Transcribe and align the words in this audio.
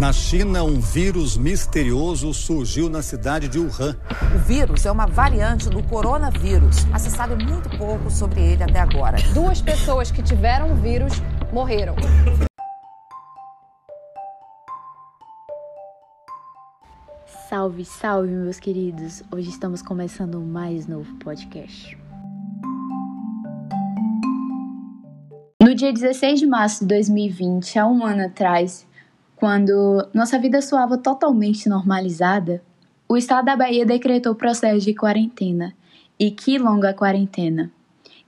Na 0.00 0.14
China, 0.14 0.64
um 0.64 0.80
vírus 0.80 1.36
misterioso 1.36 2.32
surgiu 2.32 2.88
na 2.88 3.02
cidade 3.02 3.48
de 3.48 3.58
Wuhan. 3.58 3.94
O 4.34 4.38
vírus 4.38 4.86
é 4.86 4.90
uma 4.90 5.04
variante 5.04 5.68
do 5.68 5.82
coronavírus, 5.82 6.86
mas 6.86 7.02
se 7.02 7.10
sabe 7.10 7.34
muito 7.44 7.68
pouco 7.76 8.10
sobre 8.10 8.40
ele 8.40 8.62
até 8.62 8.80
agora. 8.80 9.18
Duas 9.34 9.60
pessoas 9.60 10.10
que 10.10 10.22
tiveram 10.22 10.72
o 10.72 10.76
vírus 10.76 11.12
morreram. 11.52 11.96
Salve, 17.50 17.84
salve, 17.84 18.32
meus 18.32 18.58
queridos! 18.58 19.22
Hoje 19.30 19.50
estamos 19.50 19.82
começando 19.82 20.40
mais 20.40 20.86
novo 20.86 21.14
podcast. 21.16 21.98
No 25.62 25.74
dia 25.74 25.92
16 25.92 26.40
de 26.40 26.46
março 26.46 26.80
de 26.80 26.86
2020, 26.86 27.78
há 27.78 27.86
um 27.86 28.02
ano 28.02 28.24
atrás, 28.24 28.88
quando 29.40 30.06
nossa 30.12 30.38
vida 30.38 30.60
soava 30.60 30.98
totalmente 30.98 31.66
normalizada, 31.66 32.62
o 33.08 33.16
estado 33.16 33.46
da 33.46 33.56
Bahia 33.56 33.86
decretou 33.86 34.34
processo 34.34 34.84
de 34.84 34.94
quarentena. 34.94 35.72
E 36.18 36.30
que 36.30 36.58
longa 36.58 36.92
quarentena! 36.92 37.72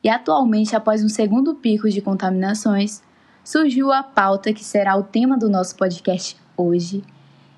E 0.02 0.08
atualmente, 0.08 0.74
após 0.74 1.04
um 1.04 1.10
segundo 1.10 1.54
pico 1.54 1.90
de 1.90 2.00
contaminações, 2.00 3.02
surgiu 3.44 3.92
a 3.92 4.02
pauta 4.02 4.54
que 4.54 4.64
será 4.64 4.96
o 4.96 5.02
tema 5.02 5.36
do 5.36 5.50
nosso 5.50 5.76
podcast 5.76 6.34
hoje, 6.56 7.04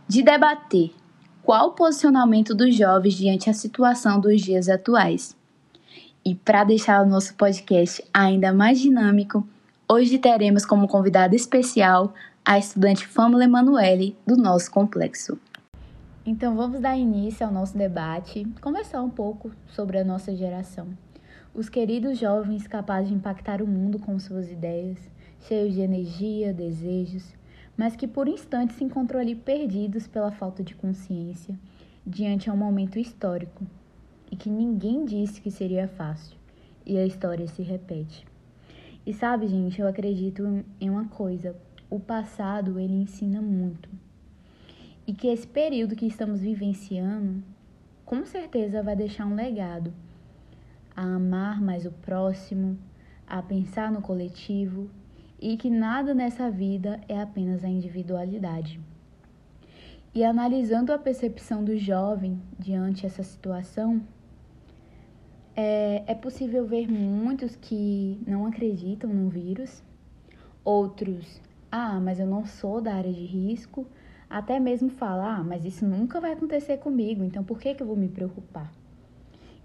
de 0.09 0.20
debater 0.20 0.91
qual 1.41 1.69
o 1.69 1.73
posicionamento 1.73 2.56
dos 2.56 2.75
jovens 2.75 3.14
diante 3.14 3.48
a 3.48 3.55
situação 3.55 4.19
dos 4.19 4.42
dias 4.42 4.69
atuais. 4.69 5.36
E 6.25 6.34
para 6.34 6.64
deixar 6.64 7.06
o 7.06 7.09
nosso 7.09 7.34
podcast 7.34 8.02
ainda 8.12 8.52
mais 8.52 8.80
dinâmico, 8.80 9.47
hoje 9.89 10.19
teremos 10.19 10.66
como 10.66 10.89
convidada 10.89 11.36
especial 11.36 12.12
a 12.47 12.59
estudante 12.59 13.07
Fâmula 13.07 13.45
Emanuele 13.45 14.15
do 14.27 14.37
nosso 14.37 14.71
complexo. 14.71 15.41
Então 16.27 16.55
vamos 16.55 16.79
dar 16.79 16.95
início 16.95 17.47
ao 17.47 17.51
nosso 17.51 17.77
debate, 17.77 18.47
conversar 18.61 19.01
um 19.01 19.09
pouco 19.09 19.51
sobre 19.67 19.97
a 19.97 20.05
nossa 20.05 20.36
geração. 20.36 20.89
Os 21.55 21.70
queridos 21.70 22.19
jovens 22.19 22.67
capazes 22.67 23.09
de 23.09 23.14
impactar 23.14 23.62
o 23.62 23.67
mundo 23.67 23.98
com 23.98 24.19
suas 24.19 24.51
ideias, 24.51 24.98
cheios 25.48 25.73
de 25.73 25.81
energia, 25.81 26.53
desejos, 26.53 27.34
mas 27.78 27.97
que 27.97 28.06
por 28.06 28.28
instantes 28.28 28.77
se 28.77 28.84
encontram 28.84 29.20
ali 29.20 29.34
perdidos 29.34 30.06
pela 30.06 30.31
falta 30.31 30.62
de 30.62 30.75
consciência 30.75 31.58
diante 32.06 32.51
a 32.51 32.53
um 32.53 32.58
momento 32.58 32.98
histórico 32.98 33.64
e 34.31 34.36
que 34.36 34.51
ninguém 34.51 35.06
disse 35.06 35.41
que 35.41 35.51
seria 35.51 35.89
fácil, 35.89 36.36
e 36.84 36.98
a 36.98 37.06
história 37.06 37.47
se 37.48 37.62
repete. 37.62 38.27
E 39.06 39.14
sabe, 39.14 39.47
gente, 39.47 39.81
eu 39.81 39.89
acredito 39.89 40.62
em 40.79 40.91
uma 40.91 41.06
coisa: 41.06 41.56
o 41.90 42.00
passado 42.00 42.78
ele 42.78 42.94
ensina 42.94 43.40
muito. 43.40 43.88
E 45.06 45.12
que 45.12 45.28
esse 45.28 45.46
período 45.46 45.96
que 45.96 46.06
estamos 46.06 46.40
vivenciando, 46.40 47.42
com 48.04 48.24
certeza 48.24 48.82
vai 48.82 48.96
deixar 48.96 49.27
um 49.27 49.34
legado 49.34 49.92
a 50.96 51.02
amar 51.02 51.60
mais 51.60 51.84
o 51.84 51.90
próximo, 51.90 52.78
a 53.27 53.42
pensar 53.42 53.90
no 53.90 54.00
coletivo 54.00 54.88
e 55.40 55.56
que 55.56 55.68
nada 55.68 56.14
nessa 56.14 56.50
vida 56.50 57.00
é 57.08 57.20
apenas 57.20 57.64
a 57.64 57.68
individualidade. 57.68 58.80
E 60.14 60.22
analisando 60.24 60.92
a 60.92 60.98
percepção 60.98 61.64
do 61.64 61.77
jovem 61.77 62.40
diante 62.58 63.05
essa 63.05 63.22
situação, 63.22 64.00
é, 65.56 66.05
é 66.06 66.14
possível 66.14 66.64
ver 66.66 66.88
muitos 66.88 67.56
que 67.56 68.20
não 68.27 68.46
acreditam 68.46 69.10
no 69.10 69.28
vírus, 69.28 69.82
outros 70.64 71.40
ah, 71.77 71.98
mas 72.00 72.20
eu 72.20 72.27
não 72.27 72.47
sou 72.47 72.80
da 72.80 72.94
área 72.94 73.12
de 73.12 73.25
risco, 73.25 73.84
até 74.30 74.61
mesmo 74.61 74.91
falar, 74.91 75.39
ah, 75.39 75.42
mas 75.42 75.64
isso 75.64 75.84
nunca 75.84 76.20
vai 76.20 76.33
acontecer 76.33 76.77
comigo, 76.77 77.25
então 77.25 77.42
por 77.42 77.58
que, 77.58 77.75
que 77.75 77.83
eu 77.83 77.86
vou 77.89 77.97
me 77.97 78.06
preocupar? 78.06 78.72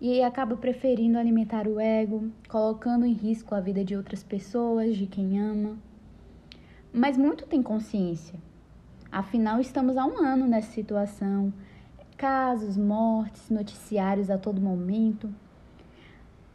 E 0.01 0.23
acaba 0.23 0.57
preferindo 0.57 1.19
alimentar 1.19 1.67
o 1.67 1.79
ego, 1.79 2.31
colocando 2.47 3.05
em 3.05 3.13
risco 3.13 3.53
a 3.53 3.59
vida 3.59 3.85
de 3.85 3.95
outras 3.95 4.23
pessoas, 4.23 4.97
de 4.97 5.05
quem 5.05 5.39
ama. 5.39 5.77
Mas 6.91 7.15
muito 7.15 7.45
tem 7.45 7.61
consciência. 7.61 8.39
Afinal, 9.11 9.59
estamos 9.59 9.95
há 9.95 10.03
um 10.03 10.17
ano 10.17 10.47
nessa 10.47 10.71
situação. 10.71 11.53
Casos, 12.17 12.75
mortes, 12.75 13.51
noticiários 13.51 14.31
a 14.31 14.37
todo 14.39 14.59
momento. 14.59 15.29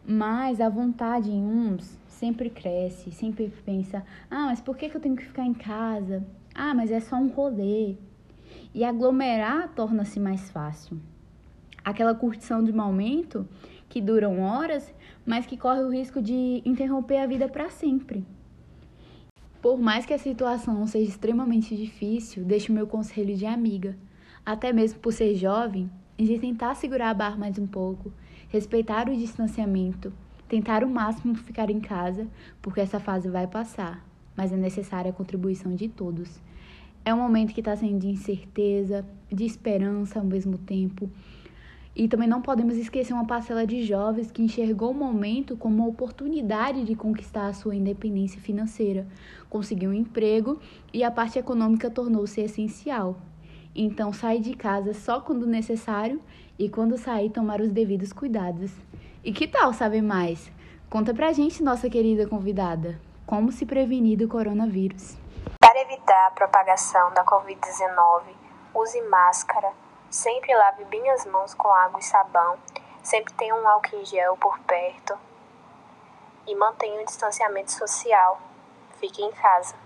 Mas 0.06 0.60
a 0.60 0.68
vontade 0.68 1.30
em 1.30 1.42
uns 1.42 1.98
sempre 2.08 2.50
cresce, 2.50 3.10
sempre 3.10 3.50
pensa: 3.64 4.04
ah, 4.30 4.46
mas 4.46 4.60
por 4.60 4.76
que, 4.76 4.90
eu 4.94 5.00
tenho 5.00 5.16
que 5.16 5.24
ficar 5.24 5.46
em 5.46 5.54
casa? 5.54 6.22
Ah, 6.54 6.74
mas 6.74 6.90
é 6.90 7.00
só 7.00 7.16
um 7.16 7.28
rolê. 7.28 7.96
E 8.74 8.84
aglomerar 8.84 9.70
torna-se 9.74 10.20
mais 10.20 10.50
fácil. 10.50 11.00
Aquela 11.82 12.14
curtição 12.14 12.62
de 12.62 12.72
momento 12.72 13.48
que 13.88 14.00
duram 14.00 14.40
horas, 14.40 14.94
mas 15.24 15.46
que 15.46 15.56
corre 15.56 15.82
o 15.82 15.90
risco 15.90 16.20
de 16.20 16.62
interromper 16.66 17.18
a 17.18 17.26
vida 17.26 17.48
para 17.48 17.70
sempre. 17.70 18.26
Por 19.62 19.78
mais 19.78 20.04
que 20.04 20.12
a 20.12 20.18
situação 20.18 20.86
seja 20.86 21.08
extremamente 21.08 21.74
difícil, 21.74 22.44
deixo 22.44 22.74
meu 22.74 22.86
conselho 22.86 23.34
de 23.34 23.46
amiga, 23.46 23.96
até 24.44 24.70
mesmo 24.70 25.00
por 25.00 25.12
ser 25.12 25.34
jovem, 25.34 25.90
de 26.22 26.38
tentar 26.38 26.74
segurar 26.76 27.10
a 27.10 27.14
barra 27.14 27.36
mais 27.36 27.58
um 27.58 27.66
pouco, 27.66 28.12
respeitar 28.48 29.08
o 29.08 29.16
distanciamento, 29.16 30.12
tentar 30.48 30.84
o 30.84 30.88
máximo 30.88 31.34
ficar 31.34 31.70
em 31.70 31.80
casa, 31.80 32.28
porque 32.62 32.80
essa 32.80 33.00
fase 33.00 33.28
vai 33.28 33.46
passar, 33.46 34.06
mas 34.36 34.52
é 34.52 34.56
necessária 34.56 35.10
a 35.10 35.14
contribuição 35.14 35.74
de 35.74 35.88
todos. 35.88 36.40
É 37.04 37.12
um 37.12 37.18
momento 37.18 37.52
que 37.52 37.60
está 37.60 37.76
sendo 37.76 37.98
de 37.98 38.08
incerteza, 38.08 39.04
de 39.30 39.44
esperança 39.44 40.20
ao 40.20 40.24
mesmo 40.24 40.56
tempo. 40.56 41.10
E 41.96 42.08
também 42.08 42.28
não 42.28 42.40
podemos 42.40 42.76
esquecer 42.76 43.12
uma 43.12 43.26
parcela 43.26 43.66
de 43.66 43.84
jovens 43.84 44.30
que 44.30 44.42
enxergou 44.42 44.90
o 44.90 44.94
momento 44.94 45.56
como 45.56 45.76
uma 45.76 45.86
oportunidade 45.86 46.84
de 46.84 46.94
conquistar 46.94 47.48
a 47.48 47.52
sua 47.52 47.76
independência 47.76 48.40
financeira, 48.40 49.06
conseguir 49.50 49.86
um 49.86 49.92
emprego 49.92 50.58
e 50.92 51.04
a 51.04 51.10
parte 51.10 51.38
econômica 51.38 51.90
tornou-se 51.90 52.40
essencial. 52.40 53.16
Então, 53.74 54.12
sair 54.12 54.40
de 54.40 54.54
casa 54.54 54.94
só 54.94 55.20
quando 55.20 55.46
necessário 55.46 56.20
e 56.58 56.68
quando 56.68 56.96
sair, 56.96 57.30
tomar 57.30 57.60
os 57.60 57.72
devidos 57.72 58.12
cuidados. 58.12 58.70
E 59.24 59.32
que 59.32 59.48
tal 59.48 59.72
saber 59.72 60.02
mais? 60.02 60.52
Conta 60.88 61.12
pra 61.12 61.32
gente, 61.32 61.62
nossa 61.62 61.90
querida 61.90 62.28
convidada, 62.28 63.00
como 63.26 63.50
se 63.50 63.66
prevenir 63.66 64.16
do 64.16 64.28
coronavírus. 64.28 65.16
Para 65.58 65.80
evitar 65.80 66.28
a 66.28 66.30
propagação 66.30 67.12
da 67.14 67.24
Covid-19, 67.24 68.22
use 68.74 69.00
máscara, 69.08 69.72
sempre 70.08 70.54
lave 70.54 70.84
bem 70.84 71.10
as 71.10 71.26
mãos 71.26 71.52
com 71.54 71.68
água 71.68 71.98
e 71.98 72.04
sabão, 72.04 72.56
sempre 73.02 73.34
tenha 73.34 73.56
um 73.56 73.66
álcool 73.66 73.96
em 73.96 74.04
gel 74.04 74.36
por 74.36 74.58
perto 74.60 75.18
e 76.46 76.54
mantenha 76.54 77.02
o 77.02 77.04
distanciamento 77.04 77.72
social. 77.72 78.40
Fique 79.00 79.22
em 79.22 79.32
casa. 79.32 79.83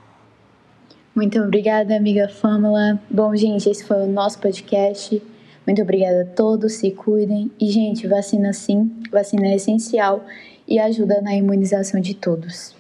Muito 1.19 1.37
obrigada, 1.41 1.97
amiga 1.97 2.29
Fâmula. 2.29 2.97
Bom, 3.11 3.35
gente, 3.35 3.69
esse 3.69 3.83
foi 3.85 4.05
o 4.05 4.07
nosso 4.07 4.39
podcast. 4.39 5.21
Muito 5.67 5.83
obrigada 5.83 6.23
a 6.23 6.25
todos, 6.25 6.75
se 6.75 6.93
cuidem. 6.93 7.51
E, 7.61 7.69
gente, 7.73 8.07
vacina 8.07 8.53
sim, 8.53 8.89
vacina 9.11 9.49
é 9.49 9.57
essencial 9.57 10.25
e 10.69 10.79
ajuda 10.79 11.21
na 11.21 11.35
imunização 11.35 12.01
de 12.01 12.15
todos. 12.15 12.78